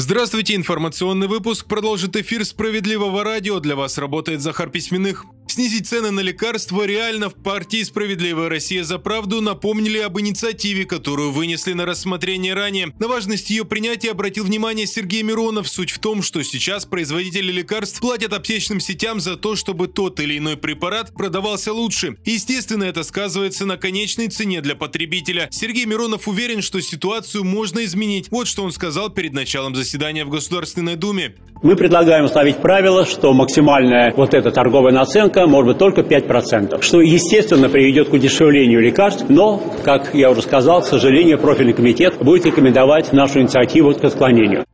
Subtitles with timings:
[0.00, 3.58] Здравствуйте, информационный выпуск продолжит эфир «Справедливого радио».
[3.58, 5.24] Для вас работает Захар Письменных.
[5.48, 11.32] Снизить цены на лекарства реально в партии «Справедливая Россия за правду» напомнили об инициативе, которую
[11.32, 12.92] вынесли на рассмотрение ранее.
[12.98, 15.68] На важность ее принятия обратил внимание Сергей Миронов.
[15.68, 20.36] Суть в том, что сейчас производители лекарств платят аптечным сетям за то, чтобы тот или
[20.36, 22.18] иной препарат продавался лучше.
[22.26, 25.48] Естественно, это сказывается на конечной цене для потребителя.
[25.50, 28.28] Сергей Миронов уверен, что ситуацию можно изменить.
[28.30, 31.34] Вот что он сказал перед началом заседания в Государственной Думе.
[31.60, 37.00] Мы предлагаем установить правило, что максимальная вот эта торговая наценка может быть только 5%, что,
[37.00, 42.46] естественно, приведет к удешевлению лекарств, но, как я уже сказал, к сожалению, профильный комитет будет
[42.46, 44.64] рекомендовать нашу инициативу к отклонению.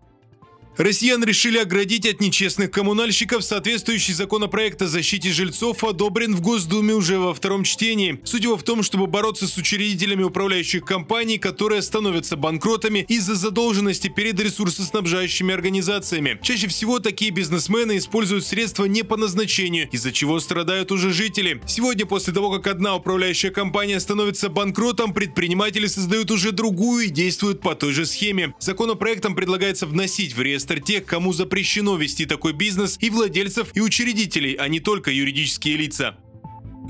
[0.76, 3.44] Россиян решили оградить от нечестных коммунальщиков.
[3.44, 8.18] Соответствующий законопроект о защите жильцов одобрен в Госдуме уже во втором чтении.
[8.24, 14.08] Суть его в том, чтобы бороться с учредителями управляющих компаний, которые становятся банкротами из-за задолженности
[14.08, 16.40] перед ресурсоснабжающими организациями.
[16.42, 21.60] Чаще всего такие бизнесмены используют средства не по назначению, из-за чего страдают уже жители.
[21.68, 27.60] Сегодня, после того, как одна управляющая компания становится банкротом, предприниматели создают уже другую и действуют
[27.60, 28.54] по той же схеме.
[28.58, 33.80] Законопроектом предлагается вносить в реестр реестр тех, кому запрещено вести такой бизнес, и владельцев, и
[33.80, 36.16] учредителей, а не только юридические лица.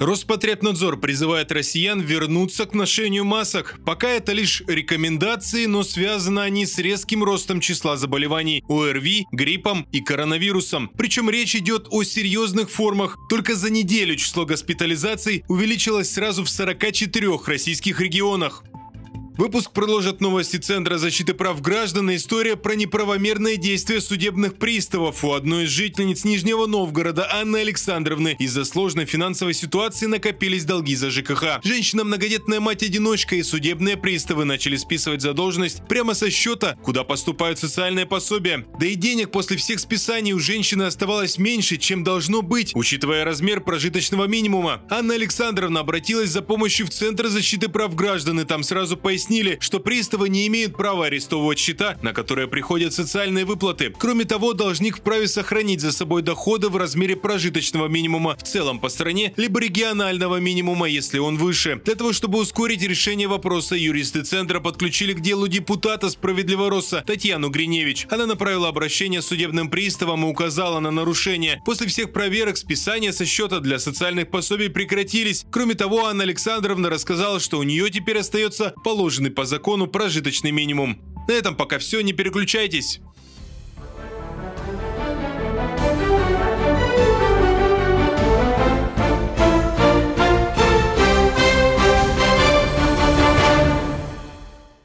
[0.01, 3.79] Роспотребнадзор призывает россиян вернуться к ношению масок.
[3.87, 10.01] Пока это лишь рекомендации, но связаны они с резким ростом числа заболеваний ОРВИ, гриппом и
[10.01, 10.91] коронавирусом.
[10.97, 13.19] Причем речь идет о серьезных формах.
[13.31, 18.65] Только за неделю число госпитализаций увеличилось сразу в 44 российских регионах.
[19.37, 25.33] Выпуск продолжит новости Центра защиты прав граждан и история про неправомерные действия судебных приставов у
[25.33, 28.37] одной из жительниц Нижнего Новгорода Анны Александровны.
[28.39, 31.65] Из-за сложной финансовой ситуации накопились долги за ЖКХ.
[31.65, 38.07] Женщина многодетная мать-одиночка и судебные приставы начали списывать задолженность прямо со счета, куда поступают социальные
[38.07, 38.65] пособия.
[38.79, 43.63] Да и денег после всех списаний у женщины оставалось меньше, чем должно быть, учитывая размер
[43.63, 44.83] прожиточного минимума.
[44.89, 49.59] Анна Александровна обратилась за помощью в Центр защиты прав граждан и там сразу пояснила, пояснили,
[49.61, 53.93] что приставы не имеют права арестовывать счета, на которые приходят социальные выплаты.
[53.99, 58.89] Кроме того, должник вправе сохранить за собой доходы в размере прожиточного минимума в целом по
[58.89, 61.81] стране, либо регионального минимума, если он выше.
[61.85, 68.07] Для того, чтобы ускорить решение вопроса, юристы Центра подключили к делу депутата Справедливороса Татьяну Гриневич.
[68.11, 71.63] Она направила обращение судебным приставом и указала на нарушение.
[71.65, 75.47] После всех проверок списания со счета для социальных пособий прекратились.
[75.51, 78.75] Кроме того, Анна Александровна рассказала, что у нее теперь остается
[79.15, 80.99] положенный по закону прожиточный минимум.
[81.29, 83.01] На этом пока все, не переключайтесь.